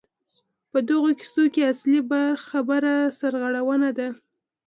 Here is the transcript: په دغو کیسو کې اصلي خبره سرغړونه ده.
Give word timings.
په 0.71 0.79
دغو 0.87 1.11
کیسو 1.19 1.43
کې 1.53 1.61
اصلي 1.73 1.99
خبره 2.47 2.95
سرغړونه 3.19 3.89
ده. 3.97 4.07